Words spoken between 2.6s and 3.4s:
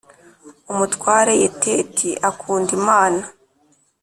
imana.